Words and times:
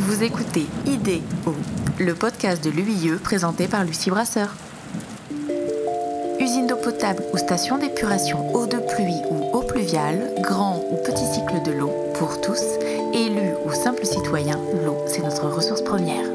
Vous 0.00 0.22
écoutez 0.22 0.64
IDEO, 0.86 1.54
le 1.98 2.14
podcast 2.14 2.62
de 2.64 2.70
l'UIE 2.70 3.10
présenté 3.22 3.66
par 3.66 3.84
Lucie 3.84 4.10
Brasseur. 4.10 4.54
Usine 6.38 6.68
d'eau 6.68 6.76
potable 6.76 7.24
ou 7.32 7.36
station 7.36 7.78
d'épuration 7.78 8.54
eau 8.54 8.66
de 8.66 8.78
pluie 8.78 9.20
ou 9.28 9.56
eau 9.56 9.62
pluviale, 9.62 10.34
grand 10.40 10.84
ou 10.92 10.96
petit 11.04 11.26
cycle 11.34 11.62
de 11.64 11.72
l'eau, 11.72 11.92
pour 12.14 12.40
tous, 12.40 12.62
élus 13.12 13.54
ou 13.66 13.72
simples 13.72 14.06
citoyens, 14.06 14.60
l'eau, 14.84 14.98
c'est 15.08 15.22
notre 15.22 15.48
ressource 15.48 15.82
première. 15.82 16.26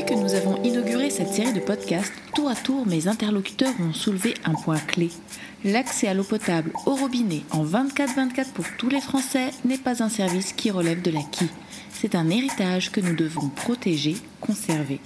Depuis 0.00 0.04
que 0.04 0.14
nous 0.14 0.34
avons 0.34 0.62
inauguré 0.62 1.10
cette 1.10 1.32
série 1.32 1.52
de 1.52 1.60
podcasts, 1.60 2.12
tour 2.34 2.48
à 2.48 2.54
tour, 2.54 2.86
mes 2.86 3.08
interlocuteurs 3.08 3.74
ont 3.80 3.92
soulevé 3.92 4.34
un 4.44 4.54
point 4.54 4.78
clé. 4.78 5.10
L'accès 5.64 6.06
à 6.06 6.14
l'eau 6.14 6.22
potable 6.22 6.70
au 6.86 6.94
robinet 6.94 7.42
en 7.50 7.64
24-24 7.64 8.52
pour 8.54 8.64
tous 8.78 8.88
les 8.88 9.00
Français 9.00 9.50
n'est 9.64 9.78
pas 9.78 10.02
un 10.02 10.08
service 10.08 10.52
qui 10.52 10.70
relève 10.70 11.02
de 11.02 11.10
l'acquis. 11.10 11.50
C'est 12.00 12.14
un 12.14 12.30
héritage 12.30 12.90
que 12.90 13.02
nous 13.02 13.14
devons 13.14 13.50
protéger, 13.50 14.16
conserver. 14.40 15.00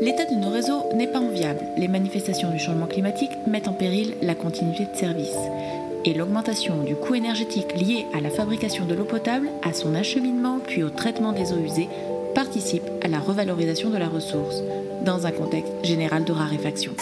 L'état 0.00 0.24
de 0.24 0.36
nos 0.36 0.50
réseaux 0.50 0.84
n'est 0.94 1.08
pas 1.08 1.18
enviable. 1.18 1.58
Les 1.76 1.88
manifestations 1.88 2.52
du 2.52 2.60
changement 2.60 2.86
climatique 2.86 3.32
mettent 3.48 3.66
en 3.66 3.72
péril 3.72 4.14
la 4.22 4.36
continuité 4.36 4.84
de 4.84 4.96
service. 4.96 5.34
Et 6.04 6.14
l'augmentation 6.14 6.84
du 6.84 6.94
coût 6.94 7.16
énergétique 7.16 7.74
lié 7.74 8.06
à 8.14 8.20
la 8.20 8.30
fabrication 8.30 8.86
de 8.86 8.94
l'eau 8.94 9.04
potable, 9.04 9.48
à 9.64 9.72
son 9.72 9.96
acheminement 9.96 10.60
puis 10.64 10.84
au 10.84 10.90
traitement 10.90 11.32
des 11.32 11.52
eaux 11.52 11.58
usées 11.58 11.88
participe 12.36 12.88
à 13.02 13.08
la 13.08 13.18
revalorisation 13.18 13.90
de 13.90 13.96
la 13.96 14.08
ressource, 14.08 14.62
dans 15.04 15.26
un 15.26 15.32
contexte 15.32 15.72
général 15.82 16.22
de 16.22 16.30
raréfaction. 16.30 16.94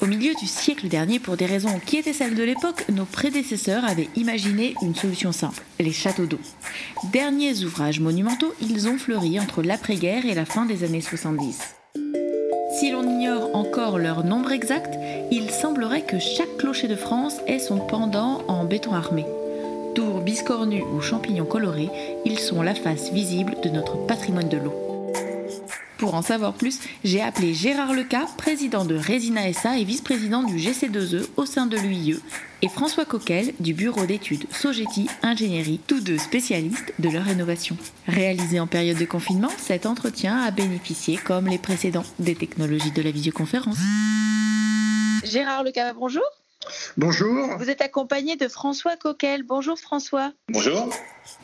Au 0.00 0.06
milieu 0.06 0.34
du 0.34 0.46
siècle 0.46 0.88
dernier, 0.88 1.18
pour 1.18 1.36
des 1.36 1.46
raisons 1.46 1.80
qui 1.84 1.96
étaient 1.96 2.12
celles 2.12 2.34
de 2.34 2.42
l'époque, 2.42 2.84
nos 2.90 3.04
prédécesseurs 3.04 3.84
avaient 3.84 4.08
imaginé 4.14 4.74
une 4.82 4.94
solution 4.94 5.32
simple, 5.32 5.62
les 5.80 5.92
châteaux 5.92 6.26
d'eau. 6.26 6.38
Derniers 7.12 7.64
ouvrages 7.64 8.00
monumentaux, 8.00 8.54
ils 8.60 8.88
ont 8.88 8.98
fleuri 8.98 9.40
entre 9.40 9.62
l'après-guerre 9.62 10.26
et 10.26 10.34
la 10.34 10.44
fin 10.44 10.66
des 10.66 10.84
années 10.84 11.00
70. 11.00 11.76
Si 12.78 12.90
l'on 12.90 13.08
ignore 13.08 13.56
encore 13.56 13.98
leur 13.98 14.22
nombre 14.22 14.52
exact, 14.52 14.98
il 15.30 15.50
semblerait 15.50 16.04
que 16.04 16.18
chaque 16.18 16.58
clocher 16.58 16.88
de 16.88 16.96
France 16.96 17.36
ait 17.46 17.58
son 17.58 17.78
pendant 17.78 18.42
en 18.48 18.64
béton 18.64 18.92
armé. 18.92 19.24
Tours 19.94 20.20
biscornus 20.20 20.84
ou 20.92 21.00
champignons 21.00 21.46
colorés, 21.46 21.88
ils 22.26 22.38
sont 22.38 22.60
la 22.60 22.74
face 22.74 23.10
visible 23.12 23.56
de 23.62 23.70
notre 23.70 23.96
patrimoine 24.06 24.50
de 24.50 24.58
l'eau. 24.58 24.95
Pour 25.98 26.14
en 26.14 26.20
savoir 26.22 26.52
plus, 26.52 26.80
j'ai 27.04 27.22
appelé 27.22 27.54
Gérard 27.54 27.94
Leca, 27.94 28.26
président 28.36 28.84
de 28.84 28.96
Resina 28.96 29.50
SA 29.52 29.78
et 29.78 29.84
vice-président 29.84 30.42
du 30.42 30.56
GC2E 30.56 31.26
au 31.36 31.46
sein 31.46 31.66
de 31.66 31.78
l'UIE, 31.78 32.20
et 32.60 32.68
François 32.68 33.06
Coquel 33.06 33.54
du 33.60 33.72
bureau 33.72 34.04
d'études 34.04 34.44
Sogeti 34.52 35.08
Ingénierie, 35.22 35.80
tous 35.86 36.00
deux 36.00 36.18
spécialistes 36.18 36.92
de 36.98 37.08
leur 37.08 37.24
rénovation. 37.24 37.78
Réalisé 38.06 38.60
en 38.60 38.66
période 38.66 38.98
de 38.98 39.06
confinement, 39.06 39.50
cet 39.56 39.86
entretien 39.86 40.38
a 40.42 40.50
bénéficié, 40.50 41.16
comme 41.16 41.46
les 41.48 41.58
précédents, 41.58 42.04
des 42.18 42.34
technologies 42.34 42.92
de 42.92 43.02
la 43.02 43.10
visioconférence. 43.10 43.78
Gérard 45.24 45.64
Leca, 45.64 45.94
bonjour. 45.94 46.24
Bonjour. 46.96 47.56
Vous 47.58 47.70
êtes 47.70 47.80
accompagné 47.80 48.36
de 48.36 48.48
François 48.48 48.96
Coquel. 48.96 49.42
Bonjour 49.42 49.78
François. 49.78 50.32
Bonjour. 50.48 50.90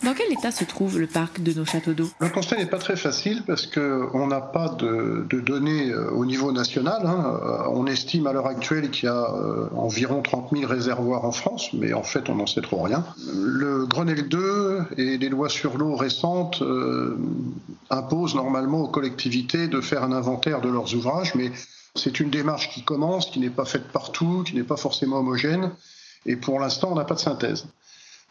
Dans 0.05 0.15
quel 0.15 0.33
état 0.33 0.51
se 0.51 0.65
trouve 0.65 0.99
le 0.99 1.07
parc 1.07 1.43
de 1.43 1.53
nos 1.53 1.65
châteaux 1.65 1.93
d'eau? 1.93 2.09
Le 2.21 2.29
constat 2.29 2.57
n'est 2.57 2.67
pas 2.67 2.79
très 2.79 2.97
facile 2.97 3.43
parce 3.47 3.67
qu'on 3.67 4.27
n'a 4.27 4.41
pas 4.41 4.69
de, 4.69 5.27
données 5.31 5.91
euh, 5.91 6.11
au 6.11 6.25
niveau 6.25 6.53
national. 6.53 7.03
Hein. 7.05 7.41
Euh, 7.43 7.69
on 7.71 7.87
estime 7.87 8.27
à 8.27 8.33
l'heure 8.33 8.47
actuelle 8.47 8.91
qu'il 8.91 9.07
y 9.07 9.09
a 9.09 9.35
euh, 9.35 9.69
environ 9.77 10.23
30 10.23 10.51
000 10.57 10.71
réservoirs 10.71 11.25
en 11.25 11.33
France, 11.33 11.73
mais 11.73 11.93
en 11.93 12.03
fait 12.03 12.29
on 12.29 12.37
n'en 12.37 12.47
sait 12.47 12.63
trop 12.63 12.83
rien. 12.83 13.05
Le 13.35 13.87
Grenelle 13.87 14.29
2 14.29 14.83
et 14.97 15.19
les 15.19 15.29
lois 15.29 15.49
sur 15.49 15.79
l'eau 15.79 15.97
récentes 15.97 16.63
imposent 17.91 18.35
normalement 18.35 18.83
aux 18.83 18.89
collectivités 18.89 19.69
de 19.69 19.81
faire 19.81 20.03
un 20.03 20.13
inventaire 20.13 20.61
de 20.61 20.69
leurs 20.69 20.95
ouvrages, 20.95 21.35
mais 21.35 21.53
c'est 21.95 22.21
une 22.21 22.31
démarche 22.31 22.71
qui 22.71 22.85
commence, 22.85 23.27
qui 23.27 23.41
n'est 23.41 23.51
pas 23.51 23.65
faite 23.65 23.89
partout, 23.89 24.45
qui 24.47 24.55
n'est 24.55 24.63
pas 24.63 24.77
forcément 24.77 25.19
homogène, 25.19 25.73
et 26.27 26.37
pour 26.37 26.59
l'instant, 26.61 26.93
on 26.93 26.95
n'a 26.95 27.05
pas 27.05 27.15
de 27.15 27.21
synthèse. 27.21 27.67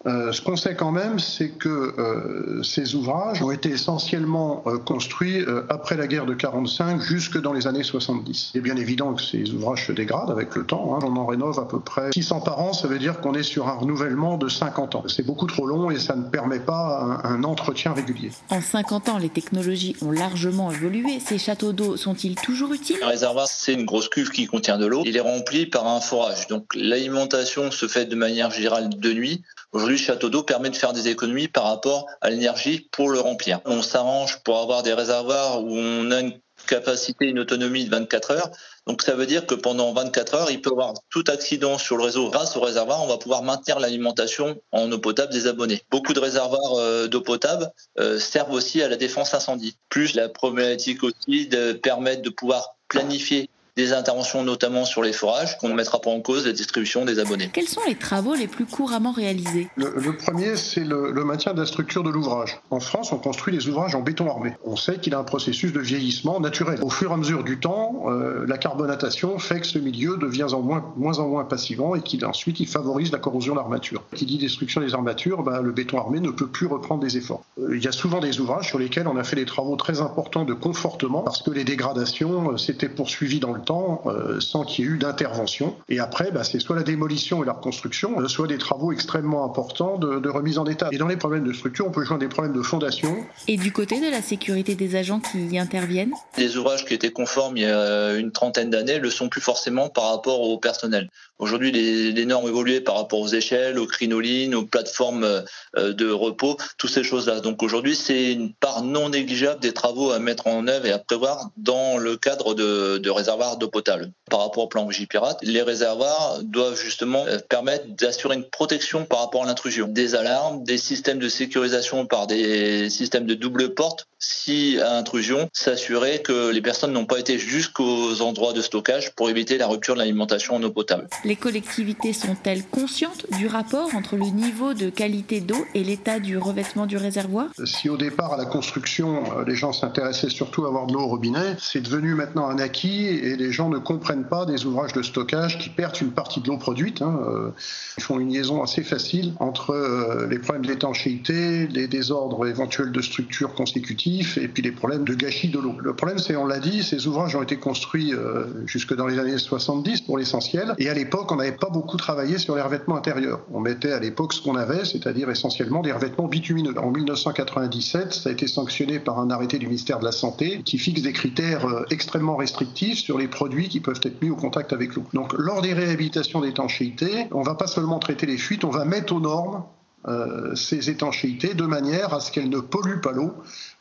Euh, 0.08 0.32
ce 0.32 0.42
qu'on 0.42 0.56
sait 0.56 0.76
quand 0.76 0.92
même, 0.92 1.20
c'est 1.20 1.50
que 1.50 1.70
euh, 1.70 2.64
ces 2.64 2.96
ouvrages 2.96 3.42
ont 3.44 3.52
été 3.52 3.70
essentiellement 3.70 4.64
euh, 4.66 4.78
construits 4.78 5.46
après 5.70 5.96
la 5.96 6.08
guerre 6.08 6.26
de 6.26 6.34
45 6.34 7.02
jusque 7.02 7.40
dans 7.40 7.54
les 7.54 7.68
années 7.68 7.84
70. 7.84 8.52
C'est 8.54 8.62
bien 8.62 8.76
évident 8.76 9.14
que 9.14 9.22
ces 9.22 9.52
ouvrages 9.52 9.88
se 9.88 9.92
dégradent 9.92 10.32
avec 10.32 10.56
le 10.56 10.66
temps. 10.66 10.96
Hein. 10.96 11.00
On 11.04 11.16
en 11.16 11.26
rénove 11.26 11.60
à 11.60 11.66
peu 11.66 11.80
près 11.80 12.12
600 12.14 12.42
par 12.42 12.60
an, 12.60 12.74
ça 12.74 12.88
veut 12.88 13.00
dire 13.00 13.20
qu'on 13.22 13.34
est 13.34 13.44
sur 13.44 13.68
un 13.68 13.74
renouvellement 13.74 14.38
de 14.38 14.50
50 14.50 14.96
ans. 14.96 15.04
C'est 15.08 15.26
beaucoup 15.26 15.48
trop 15.48 15.66
long 15.66 15.92
et 15.92 16.00
ça 16.00 16.16
ne 16.16 16.24
permet 16.24 16.60
pas 16.60 17.22
un, 17.24 17.36
un 17.36 17.44
entretien 17.44 17.94
régulier. 17.94 18.32
En 18.50 18.62
50 18.62 19.10
ans, 19.10 19.18
les 19.18 19.30
technologies 19.30 19.96
ont 20.02 20.12
largement 20.12 20.72
évolué. 20.72 21.20
Ces 21.20 21.38
châteaux 21.38 21.74
d'eau 21.74 21.98
sont-ils 21.98 22.36
toujours 22.36 22.74
utiles? 22.74 22.98
Un 23.04 23.08
réservoir, 23.08 23.48
c'est 23.48 23.74
une 23.74 23.86
grosse 23.86 24.10
cuve 24.10 24.30
qui 24.30 24.48
contient 24.48 24.78
de 24.78 24.86
l'eau. 24.86 25.04
Il 25.06 25.16
est 25.16 25.22
rempli 25.22 25.66
par 25.66 25.88
un 25.88 26.02
forage. 26.02 26.48
Donc 26.48 26.66
l'alimentation 26.76 27.72
se 27.72 27.88
fait 27.88 28.06
de 28.06 28.16
manière 28.16 28.52
générale 28.52 28.90
de 28.90 29.14
nuit. 29.14 29.44
Aujourd'hui, 29.74 29.98
château 29.98 30.30
d'eau 30.30 30.44
permet 30.44 30.70
de 30.70 30.76
faire 30.76 30.92
des 30.92 31.08
économies 31.08 31.48
par 31.48 31.64
rapport 31.64 32.06
à 32.20 32.30
l'énergie 32.30 32.90
pour 32.92 33.10
le 33.10 33.22
remplir. 33.22 33.62
On 33.64 33.82
s'arrange 33.82 34.40
pour 34.44 34.60
avoir 34.60 34.84
des 34.84 34.94
réservoirs 34.94 35.64
où 35.64 35.78
on 35.78 36.12
a 36.12 36.20
une 36.20 36.34
capacité, 36.68 37.26
une 37.26 37.40
autonomie 37.40 37.86
de 37.86 37.90
24 37.90 38.32
heures. 38.32 38.52
Donc 38.86 39.02
ça 39.02 39.16
veut 39.16 39.26
dire 39.26 39.46
que 39.46 39.56
pendant 39.56 39.94
24 39.94 40.34
heures, 40.34 40.52
il 40.52 40.62
peut 40.62 40.72
y 40.72 40.74
avoir 40.74 40.94
tout 41.10 41.24
accident 41.28 41.78
sur 41.78 41.96
le 41.96 42.04
réseau. 42.04 42.30
Grâce 42.30 42.56
au 42.58 42.60
réservoir, 42.60 43.02
on 43.02 43.08
va 43.08 43.18
pouvoir 43.18 43.44
maintenir 43.44 43.80
l'alimentation 43.80 44.60
en 44.72 44.92
eau 44.92 45.00
potable 45.00 45.32
des 45.32 45.48
abonnés. 45.48 45.82
Beaucoup 45.90 46.14
de 46.14 46.20
réservoirs 46.20 46.74
euh, 46.80 47.08
d'eau 47.08 47.22
potable 47.22 47.72
euh, 47.98 48.20
servent 48.20 48.52
aussi 48.52 48.82
à 48.82 48.90
la 48.90 48.98
défense 48.98 49.34
incendie. 49.34 49.78
Plus 49.88 50.16
la 50.16 50.28
problématique 50.28 51.04
aussi 51.04 51.48
de 51.48 51.74
permettre 51.74 52.24
de 52.24 52.30
pouvoir 52.30 52.76
planifier 52.88 53.50
des 53.78 53.94
interventions 53.94 54.44
notamment 54.44 54.86
sur 54.86 55.02
les 55.02 55.14
forages 55.14 55.58
qu'on 55.58 55.70
ne 55.70 55.74
mettra 55.74 56.00
pas 56.00 56.10
en 56.10 56.20
cause 56.20 56.46
la 56.46 56.52
distribution 56.52 57.06
des 57.06 57.20
abonnés. 57.20 57.50
Quels 57.54 57.68
sont 57.68 57.82
les 57.88 57.96
travaux 57.96 58.34
les 58.34 58.48
plus 58.48 58.66
couramment 58.66 59.12
réalisés? 59.12 59.70
Le, 59.76 60.16
premier, 60.18 60.58
c'est 60.58 60.84
le, 60.84 61.24
maintien 61.24 61.54
de 61.54 61.60
la 61.60 61.66
structure 61.66 62.04
de 62.04 62.10
l'ouvrage. 62.10 62.60
En 62.70 62.80
France, 62.80 63.12
on 63.12 63.18
construit 63.18 63.54
les 63.54 63.68
ouvrages 63.70 63.96
en 63.96 64.02
béton 64.02 64.30
armé. 64.30 64.54
On 64.66 64.76
sait 64.76 64.98
qu'il 64.98 65.14
a 65.16 65.20
un 65.20 65.24
processus 65.24 65.72
de 65.72 65.80
vieillissement 65.80 66.40
naturel. 66.40 66.80
Au 66.82 66.90
fur 66.90 67.12
et 67.12 67.14
à 67.14 67.18
mesure 67.18 67.44
du 67.44 67.60
temps, 67.60 68.04
euh, 68.08 68.46
la 68.48 68.58
carbonatation 68.58 69.38
fait 69.40 69.62
que 69.62 69.68
ce 69.68 69.80
milieu 69.80 70.18
devient 70.18 70.48
en 70.52 70.62
moins, 70.62 70.94
moins 70.98 71.20
en 71.20 71.28
moins 71.28 71.46
passivant 71.46 71.96
et 71.96 72.02
qu'il 72.02 72.26
ensuite 72.26 72.60
il 72.60 72.68
favorise 72.68 73.12
la 73.12 73.20
corrosion 73.20 73.54
de 73.54 73.60
l'armature. 73.60 74.04
Qui 74.16 74.26
dit 74.26 74.38
destruction 74.38 74.82
des 74.82 74.94
armatures, 74.94 75.44
bah, 75.44 75.62
le 75.62 75.72
béton 75.72 75.98
armé 75.98 76.20
ne 76.20 76.32
peut 76.32 76.48
plus 76.48 76.68
reprendre 76.68 77.02
des 77.02 77.18
efforts. 77.18 77.44
Euh, 77.60 77.76
il 77.78 77.84
y 77.84 77.88
a 77.88 77.92
souvent 77.92 78.20
des 78.20 78.40
ouvrages 78.40 78.68
sur 78.68 78.80
lesquels 78.80 79.08
on 79.08 79.18
a 79.18 79.24
fait 79.24 79.38
des 79.38 79.46
travaux 79.46 79.76
très 79.76 80.02
importants 80.02 80.44
de 80.44 80.54
confortement 80.54 81.22
parce 81.22 81.42
que 81.42 81.52
les 81.52 81.64
dégradations 81.64 82.52
euh, 82.52 82.58
s'étaient 82.58 82.90
poursuivies 82.90 83.40
dans 83.40 83.54
le 83.54 83.61
temps 83.62 84.04
euh, 84.06 84.40
sans 84.40 84.64
qu'il 84.64 84.86
y 84.86 84.88
ait 84.88 84.92
eu 84.92 84.98
d'intervention. 84.98 85.76
Et 85.90 86.00
après, 86.00 86.32
bah, 86.32 86.44
c'est 86.44 86.60
soit 86.60 86.76
la 86.76 86.84
démolition 86.84 87.44
et 87.44 87.46
la 87.46 87.54
reconstruction, 87.54 88.20
euh, 88.20 88.28
soit 88.28 88.48
des 88.48 88.58
travaux 88.58 88.92
extrêmement 88.92 89.46
importants 89.46 89.98
de, 89.98 90.30
remise 90.30 90.58
en 90.58 90.66
état. 90.66 90.90
Et 90.92 90.98
dans 90.98 91.08
les 91.08 91.18
problèmes 91.18 91.44
de 91.44 91.54
structure, 91.54 91.86
on 91.88 91.92
peut 91.92 92.06
joindre 92.06 92.22
des 92.22 92.30
problèmes 92.30 92.56
de 92.56 92.62
fondation. 92.62 93.18
Et 93.48 93.58
du 93.58 93.72
côté 93.72 94.00
de 94.00 94.10
la 94.10 94.22
sécurité 94.22 94.76
des 94.76 94.96
agents 94.96 95.20
qui 95.20 95.46
y 95.48 95.60
interviennent? 95.60 96.14
Les 96.38 96.58
ouvrages 96.58 96.86
qui 96.86 96.94
étaient 96.94 97.12
conformes 97.12 97.58
il 97.58 97.64
y 97.64 97.66
a 97.66 98.16
une 98.16 98.32
trentaine 98.32 98.70
d'années 98.70 99.00
le 99.00 99.10
sont 99.10 99.30
plus 99.30 99.42
forcément 99.42 99.90
par 99.90 100.12
rapport 100.12 100.42
au 100.42 100.58
personnel. 100.58 101.10
Aujourd'hui, 101.42 101.72
les, 101.72 102.26
normes 102.26 102.48
évoluent 102.48 102.84
par 102.84 102.96
rapport 102.96 103.20
aux 103.20 103.28
échelles, 103.28 103.80
aux 103.80 103.88
crinolines, 103.88 104.54
aux 104.54 104.66
plateformes 104.66 105.24
euh, 105.24 105.94
de 105.94 106.10
repos, 106.10 106.56
toutes 106.78 106.92
ces 106.92 107.04
choses-là. 107.04 107.40
Donc 107.40 107.64
aujourd'hui, 107.64 107.96
c'est 107.96 108.34
une 108.34 108.54
part 108.54 108.84
non 108.84 109.10
négligeable 109.10 109.60
des 109.60 109.74
travaux 109.74 110.12
à 110.12 110.20
mettre 110.20 110.46
en 110.46 110.68
œuvre 110.68 110.86
et 110.86 110.92
à 110.92 111.00
prévoir 111.00 111.50
dans 111.58 111.98
le 111.98 112.16
cadre 112.16 112.54
de, 112.54 113.00
de 113.00 113.10
réservoirs 113.10 113.51
d'eau 113.58 113.68
potable. 113.68 114.12
Par 114.30 114.40
rapport 114.40 114.64
au 114.64 114.68
plan 114.68 114.86
Vigipirate, 114.86 115.40
les 115.44 115.62
réservoirs 115.62 116.40
doivent 116.44 116.80
justement 116.80 117.26
euh, 117.28 117.38
permettre 117.38 117.88
d'assurer 117.96 118.36
une 118.36 118.50
protection 118.50 119.06
par 119.06 119.20
rapport 119.20 119.44
à 119.44 119.48
l'intrusion. 119.48 119.88
Des 119.88 120.16
alarmes, 120.16 120.64
des 120.64 120.78
systèmes 120.78 121.20
de 121.20 121.30
sécurisation 121.30 122.06
par 122.06 122.28
des 122.28 122.90
systèmes 122.90 123.26
de 123.26 123.34
double 123.34 123.74
porte, 123.74 124.08
si 124.22 124.80
à 124.80 124.98
intrusion, 124.98 125.50
s'assurer 125.52 126.22
que 126.22 126.52
les 126.52 126.62
personnes 126.62 126.94
n'ont 126.94 127.06
pas 127.06 127.20
été 127.20 127.40
jusqu'aux 127.40 128.22
endroits 128.22 128.54
de 128.54 128.62
stockage 128.62 129.14
pour 129.16 129.30
éviter 129.30 129.58
la 129.58 129.68
rupture 129.68 129.96
de 129.96 130.00
l'alimentation 130.00 130.56
en 130.56 130.64
eau 130.64 130.70
potable. 130.70 131.08
Les 131.26 131.36
collectivités 131.36 132.14
sont-elles 132.14 132.64
conscientes 132.64 133.26
du 133.38 133.48
rapport 133.48 133.94
entre 133.96 134.16
le 134.16 134.28
niveau 134.28 134.76
de 134.76 134.90
qualité 134.90 135.42
d'eau 135.42 135.66
et 135.74 135.84
l'état 135.84 136.20
du 136.20 136.38
revêtement 136.38 136.86
du 136.86 136.98
réservoir? 136.98 137.48
Si 137.66 137.90
au 137.90 137.98
départ, 137.98 138.34
à 138.34 138.38
la 138.38 138.46
construction, 138.46 139.24
euh, 139.40 139.44
les 139.46 139.56
gens 139.56 139.74
s'intéressaient 139.74 140.30
surtout 140.30 140.66
à 140.66 140.68
avoir 140.68 140.86
de 140.86 140.94
l'eau 140.94 141.02
au 141.02 141.08
robinet, 141.08 141.56
c'est 141.60 141.82
devenu 141.82 142.14
maintenant 142.14 142.48
un 142.48 142.60
acquis 142.60 143.08
et 143.08 143.36
les 143.36 143.52
gens 143.52 143.70
ne 143.70 143.80
comprennent 143.80 144.28
pas 144.28 144.46
des 144.46 144.66
ouvrages 144.66 144.94
de 144.94 145.02
stockage 145.02 145.58
qui 145.58 145.70
perdent 145.70 146.00
une 146.00 146.12
partie 146.12 146.42
de 146.42 146.48
l'eau 146.48 146.58
produite. 146.58 147.02
Hein. 147.02 147.20
Euh, 147.28 147.50
ils 147.98 148.04
font 148.04 148.20
une 148.20 148.32
liaison 148.32 148.62
assez 148.62 148.84
facile 148.84 149.34
entre 149.40 149.72
euh, 149.72 150.28
les 150.30 150.38
problèmes 150.38 150.66
d'étanchéité, 150.66 151.68
les 151.68 151.88
désordres 151.88 152.46
éventuels 152.46 152.92
de 152.92 153.02
structure 153.02 153.56
consécutifs 153.56 154.11
et 154.20 154.48
puis 154.48 154.64
les 154.64 154.72
problèmes 154.72 155.06
de 155.06 155.14
gâchis 155.14 155.50
de 155.50 155.60
l'eau. 155.60 155.76
Le 155.80 155.94
problème, 155.94 156.20
c'est, 156.20 156.36
on 156.36 156.46
l'a 156.46 156.60
dit, 156.60 156.84
ces 156.84 157.08
ouvrages 157.08 157.36
ont 157.36 157.44
été 157.44 157.58
construits 157.58 158.14
euh, 158.14 158.46
jusque 158.66 158.96
dans 158.96 159.08
les 159.08 159.20
années 159.20 159.38
70 159.38 160.02
pour 160.02 160.18
l'essentiel. 160.18 160.74
Et 160.78 160.90
à 160.90 160.94
l'époque, 160.94 161.32
on 161.32 161.38
n'avait 161.38 161.52
pas 161.52 161.70
beaucoup 161.70 161.98
travaillé 161.98 162.38
sur 162.38 162.56
les 162.56 162.62
revêtements 162.62 162.98
intérieurs. 162.98 163.42
On 163.54 163.60
mettait 163.60 163.92
à 163.92 164.00
l'époque 164.00 164.34
ce 164.34 164.42
qu'on 164.42 164.56
avait, 164.56 164.86
c'est-à-dire 164.86 165.30
essentiellement 165.30 165.82
des 165.82 165.92
revêtements 165.92 166.28
bitumineux. 166.28 166.74
En 166.78 166.92
1997, 166.92 168.14
ça 168.14 168.30
a 168.30 168.32
été 168.34 168.48
sanctionné 168.48 169.00
par 169.00 169.20
un 169.20 169.30
arrêté 169.30 169.58
du 169.60 169.68
ministère 169.68 170.00
de 170.00 170.06
la 170.06 170.12
Santé 170.12 170.62
qui 170.66 170.78
fixe 170.78 171.02
des 171.02 171.14
critères 171.14 171.66
euh, 171.66 171.86
extrêmement 171.90 172.36
restrictifs 172.36 173.00
sur 173.00 173.18
les 173.18 173.28
produits 173.28 173.70
qui 173.70 173.80
peuvent 173.80 174.02
être 174.04 174.22
mis 174.22 174.30
au 174.30 174.36
contact 174.36 174.74
avec 174.74 174.96
l'eau. 174.96 175.04
Donc, 175.14 175.34
lors 175.38 175.62
des 175.62 175.74
réhabilitations 175.74 176.42
d'étanchéité, 176.42 177.28
on 177.32 177.44
va 177.44 177.56
pas 177.56 177.68
seulement 177.68 178.00
traiter 178.00 178.26
les 178.26 178.38
fuites, 178.38 178.64
on 178.64 178.70
va 178.70 178.86
mettre 178.86 179.14
aux 179.14 179.20
normes 179.20 179.64
euh, 180.08 180.56
ces 180.56 180.90
étanchéités 180.90 181.54
de 181.54 181.64
manière 181.64 182.14
à 182.14 182.20
ce 182.20 182.32
qu'elles 182.32 182.50
ne 182.50 182.60
polluent 182.60 183.02
pas 183.02 183.12
l'eau, 183.12 183.34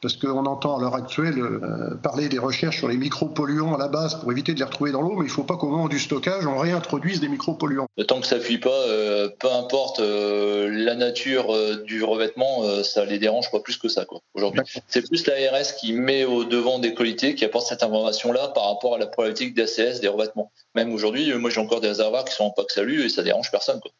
parce 0.03 0.17
qu'on 0.17 0.45
entend 0.45 0.77
à 0.77 0.81
l'heure 0.81 0.95
actuelle 0.95 1.39
euh, 1.39 1.95
parler 2.03 2.29
des 2.29 2.39
recherches 2.39 2.77
sur 2.79 2.89
les 2.89 2.99
micropolluants 2.99 3.75
à 3.75 3.79
la 3.79 3.89
base 3.89 4.21
pour 4.21 4.31
éviter 4.31 4.53
de 4.53 4.59
les 4.59 4.65
retrouver 4.65 4.93
dans 4.93 5.01
l'eau, 5.01 5.15
mais 5.15 5.25
il 5.25 5.29
ne 5.29 5.33
faut 5.33 5.45
pas 5.45 5.57
qu'au 5.57 5.69
moment 5.69 5.89
du 5.89 5.99
stockage, 5.99 6.47
on 6.47 6.59
réintroduise 6.59 7.21
des 7.21 7.29
micropolluants. 7.29 7.87
Tant 8.07 8.21
que 8.21 8.27
ça 8.27 8.37
ne 8.37 8.41
fuit 8.41 8.59
pas, 8.59 8.69
euh, 8.69 9.31
peu 9.39 9.51
importe 9.51 10.01
la 10.01 10.95
nature 10.95 11.55
du 11.85 12.05
revêtement, 12.05 12.83
ça 12.83 13.05
les 13.05 13.19
dérange 13.19 13.51
pas 13.51 13.61
plus 13.61 13.77
que 13.77 13.89
ça. 13.89 14.05
Aujourd'hui, 14.35 14.63
c'est 14.89 15.07
plus 15.07 15.27
l'ARS 15.27 15.75
qui 15.79 15.93
met 15.93 16.25
au 16.25 16.45
devant 16.45 16.79
des 16.79 16.95
qualités, 16.95 17.35
qui 17.35 17.45
apporte 17.45 17.67
cette 17.67 17.83
information-là 17.83 18.49
par 18.49 18.67
rapport 18.67 18.95
à 18.95 18.99
la 18.99 19.07
problématique 19.07 19.55
d'ACS 19.55 20.01
des 20.01 20.09
revêtements. 20.09 20.51
Même 20.75 20.93
aujourd'hui, 20.93 21.33
moi 21.35 21.51
j'ai 21.51 21.61
encore 21.61 21.81
des 21.81 21.89
réservoirs 21.89 22.25
qui 22.25 22.35
sont 22.35 22.45
en 22.45 22.51
pack 22.51 22.71
salut 22.71 23.05
et 23.05 23.09
ça 23.09 23.23
dérange 23.23 23.51
personne. 23.51 23.81
Quoi. 23.81 23.91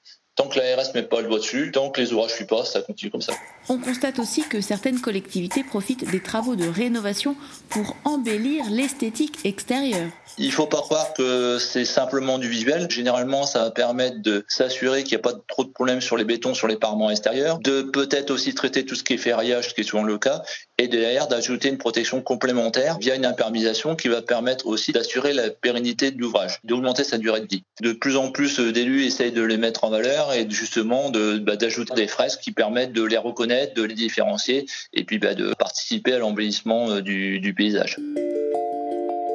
Tant 0.41 0.49
que 0.49 0.59
l'ARS 0.59 0.95
met 0.95 1.03
pas 1.03 1.21
le 1.21 1.29
doigt 1.29 1.39
dessus, 1.39 1.71
tant 1.71 1.91
que 1.91 2.01
les 2.01 2.15
ouvrages 2.15 2.31
ne 2.31 2.37
fuient 2.37 2.47
pas, 2.47 2.65
ça 2.65 2.81
continue 2.81 3.11
comme 3.11 3.21
ça. 3.21 3.35
On 3.69 3.77
constate 3.77 4.19
aussi 4.19 4.43
que 4.49 4.63
certaines 4.63 4.99
collectivités 4.99 5.63
profitent 5.63 6.11
des 6.11 6.21
travaux 6.21 6.57
de 6.57 6.67
rénovation 6.67 7.37
pour 7.69 7.95
embellir 8.07 8.65
l'esthétique 8.71 9.45
extérieure. 9.45 10.09
Il 10.39 10.47
ne 10.47 10.53
faut 10.53 10.67
pas 10.67 10.81
croire 10.81 11.13
que 11.13 11.59
c'est 11.59 11.85
simplement 11.85 12.39
du 12.39 12.49
visuel. 12.49 12.91
Généralement, 12.91 13.45
ça 13.45 13.65
va 13.65 13.71
permettre 13.71 14.23
de 14.23 14.47
s'assurer 14.49 15.05
qu'il 15.05 15.19
n'y 15.19 15.21
a 15.21 15.31
pas 15.31 15.35
trop 15.47 15.65
de 15.65 15.69
problèmes 15.69 16.01
sur 16.01 16.17
les 16.17 16.25
bétons, 16.25 16.55
sur 16.55 16.69
les 16.69 16.77
parements 16.77 17.11
extérieurs, 17.11 17.59
de 17.59 17.83
peut-être 17.83 18.31
aussi 18.31 18.55
traiter 18.55 18.87
tout 18.87 18.95
ce 18.95 19.05
qui 19.05 19.13
est 19.13 19.19
ferraillage, 19.19 19.69
ce 19.69 19.75
qui 19.75 19.83
est 19.83 19.85
souvent 19.85 20.05
le 20.05 20.17
cas, 20.17 20.41
et 20.81 20.89
derrière 20.89 21.29
d'ajouter 21.29 21.69
une 21.69 21.77
protection 21.77 22.23
complémentaire 22.23 22.99
via 22.99 23.15
une 23.15 23.27
imperméabilisation 23.27 23.97
qui 23.97 24.09
va 24.09 24.23
permettre 24.23 24.67
aussi 24.67 24.93
d'assurer 24.93 25.35
la 25.35 25.51
pérennité 25.51 26.11
de 26.11 26.19
l'ouvrage, 26.19 26.59
d'augmenter 26.65 27.05
sa 27.05 27.19
durée 27.19 27.43
de 27.43 27.47
vie. 27.47 27.65
De 27.83 27.93
plus 27.93 28.17
en 28.17 28.31
plus 28.31 28.59
d'élus 28.59 29.05
essayent 29.05 29.31
de 29.31 29.43
les 29.43 29.59
mettre 29.59 29.85
en 29.85 29.91
valeur 29.91 30.33
et 30.33 30.49
justement 30.49 31.11
bah, 31.11 31.57
d'ajouter 31.57 31.93
des 31.95 32.07
fresques 32.07 32.41
qui 32.41 32.53
permettent 32.53 32.95
de 32.95 33.03
les 33.03 33.19
reconnaître, 33.19 33.75
de 33.75 33.83
les 33.83 33.95
différencier 33.95 34.65
et 34.95 35.05
puis 35.05 35.19
bah, 35.19 35.35
de 35.35 35.53
participer 35.53 36.15
à 36.15 36.19
l'embellissement 36.19 36.91
euh, 36.91 37.01
du 37.03 37.55
paysage. 37.55 37.99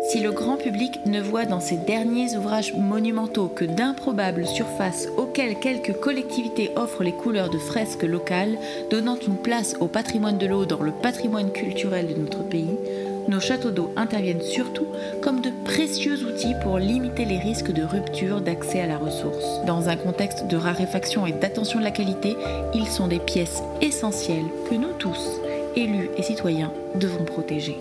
Si 0.10 0.20
le 0.20 0.32
grand 0.32 0.56
public 0.56 1.00
ne 1.06 1.20
voit 1.20 1.46
dans 1.46 1.60
ces 1.60 1.78
derniers 1.78 2.36
ouvrages 2.38 2.74
monumentaux 2.76 3.48
que 3.48 3.66
d'improbables 3.66 4.46
surfaces 4.46 5.08
auxquelles 5.18 5.60
quelques 5.60 6.00
collectivités 6.00 6.72
offrent 6.76 7.04
les 7.04 7.12
couleurs 7.12 7.50
de 7.50 7.58
fresques 7.58 8.04
locales, 8.04 8.58
donnant 8.92 9.18
une 9.18 9.38
place 9.38 9.76
au 9.80 9.88
patrimoine 9.88 10.38
de 10.38 10.46
l'eau 10.46 10.66
dans 10.66 10.84
le 10.84 10.92
patrimoine 10.92 11.52
culturel 11.52 12.08
de 12.08 12.20
notre 12.20 12.44
pays, 12.44 12.78
nos 13.28 13.40
châteaux 13.40 13.72
d'eau 13.72 13.92
interviennent 13.96 14.42
surtout 14.42 14.86
comme 15.22 15.42
de 15.42 15.50
précieux 15.64 16.24
outils 16.26 16.54
pour 16.62 16.78
limiter 16.78 17.26
les 17.26 17.40
risques 17.40 17.72
de 17.72 17.84
rupture 17.84 18.42
d'accès 18.42 18.82
à 18.82 18.88
la 18.88 18.98
ressource. 18.98 19.66
Dans 19.66 19.90
un 19.90 19.96
contexte 19.96 20.46
de 20.48 20.58
raréfaction 20.58 21.26
et 21.26 21.32
d'attention 21.32 21.80
de 21.80 21.84
la 21.84 21.92
qualité, 21.92 22.36
ils 22.76 22.88
sont 22.88 23.08
des 23.08 23.20
pièces 23.20 23.64
essentielles 23.82 24.46
que 24.70 24.76
nous 24.76 24.94
tous, 25.00 25.42
élus 25.76 26.10
et 26.18 26.22
citoyens, 26.22 26.72
devons 26.94 27.26
protéger. 27.26 27.78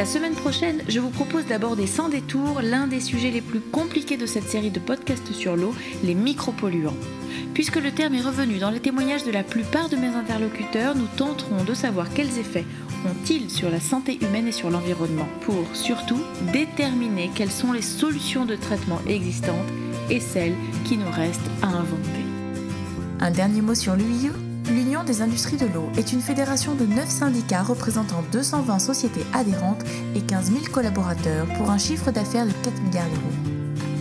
La 0.00 0.06
semaine 0.06 0.32
prochaine, 0.32 0.82
je 0.88 0.98
vous 0.98 1.10
propose 1.10 1.44
d'aborder 1.44 1.86
sans 1.86 2.08
détour 2.08 2.62
l'un 2.62 2.86
des 2.86 3.00
sujets 3.00 3.30
les 3.30 3.42
plus 3.42 3.60
compliqués 3.60 4.16
de 4.16 4.24
cette 4.24 4.48
série 4.48 4.70
de 4.70 4.80
podcasts 4.80 5.30
sur 5.34 5.56
l'eau, 5.56 5.74
les 6.02 6.14
micropolluants. 6.14 6.96
Puisque 7.52 7.76
le 7.76 7.92
terme 7.92 8.14
est 8.14 8.22
revenu 8.22 8.56
dans 8.56 8.70
les 8.70 8.80
témoignages 8.80 9.24
de 9.24 9.30
la 9.30 9.42
plupart 9.42 9.90
de 9.90 9.96
mes 9.96 10.06
interlocuteurs, 10.06 10.94
nous 10.94 11.06
tenterons 11.18 11.64
de 11.64 11.74
savoir 11.74 12.08
quels 12.14 12.38
effets 12.38 12.64
ont-ils 13.06 13.50
sur 13.50 13.68
la 13.68 13.78
santé 13.78 14.18
humaine 14.22 14.48
et 14.48 14.52
sur 14.52 14.70
l'environnement, 14.70 15.28
pour 15.42 15.66
surtout 15.74 16.22
déterminer 16.50 17.30
quelles 17.34 17.50
sont 17.50 17.72
les 17.72 17.82
solutions 17.82 18.46
de 18.46 18.56
traitement 18.56 19.02
existantes 19.06 19.68
et 20.08 20.20
celles 20.20 20.56
qui 20.86 20.96
nous 20.96 21.10
restent 21.10 21.50
à 21.60 21.66
inventer. 21.66 22.24
Un 23.20 23.32
dernier 23.32 23.60
mot 23.60 23.74
sur 23.74 23.96
l'UIE? 23.96 24.30
L'Union 24.68 25.04
des 25.04 25.22
industries 25.22 25.56
de 25.56 25.66
l'eau 25.66 25.88
est 25.96 26.12
une 26.12 26.20
fédération 26.20 26.74
de 26.74 26.84
9 26.84 27.08
syndicats 27.08 27.62
représentant 27.62 28.22
220 28.32 28.78
sociétés 28.78 29.24
adhérentes 29.32 29.84
et 30.14 30.20
15 30.20 30.52
000 30.52 30.60
collaborateurs 30.72 31.46
pour 31.56 31.70
un 31.70 31.78
chiffre 31.78 32.10
d'affaires 32.10 32.46
de 32.46 32.52
4 32.52 32.82
milliards 32.82 33.08
d'euros. 33.08 33.50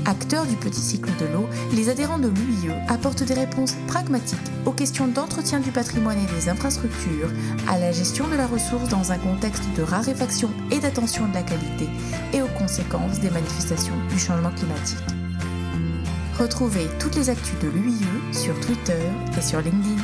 Acteurs 0.06 0.46
du 0.46 0.56
petit 0.56 0.82
cycle 0.82 1.12
de 1.20 1.26
l'eau, 1.26 1.48
les 1.74 1.90
adhérents 1.90 2.20
de 2.20 2.30
l'UIE 2.30 2.74
apportent 2.88 3.24
des 3.24 3.34
réponses 3.34 3.76
pragmatiques 3.88 4.40
aux 4.66 4.72
questions 4.72 5.08
d'entretien 5.08 5.60
du 5.60 5.72
patrimoine 5.72 6.18
et 6.18 6.34
des 6.36 6.50
infrastructures, 6.50 7.30
à 7.68 7.78
la 7.78 7.92
gestion 7.92 8.28
de 8.28 8.36
la 8.36 8.48
ressource 8.48 8.90
dans 8.90 9.12
un 9.12 9.18
contexte 9.18 9.64
de 9.78 9.84
raréfaction 9.84 10.50
et 10.72 10.80
d'attention 10.80 11.28
de 11.28 11.34
la 11.34 11.44
qualité 11.44 11.88
et 12.34 12.42
aux 12.42 12.48
conséquences 12.58 13.20
des 13.20 13.30
manifestations 13.30 13.98
du 14.10 14.18
changement 14.18 14.52
climatique. 14.52 14.98
Retrouvez 16.40 16.88
toutes 17.00 17.16
les 17.16 17.30
actus 17.30 17.60
de 17.62 17.68
l'UIE 17.68 18.34
sur 18.34 18.60
Twitter 18.62 19.04
et 19.38 19.42
sur 19.42 19.62
LinkedIn. 19.62 20.02